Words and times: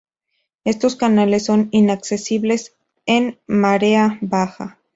Estos 0.63 0.95
canales 0.95 1.45
son 1.45 1.67
inaccesibles 1.69 2.73
en 3.05 3.37
marea 3.45 4.17
baja. 4.21 4.79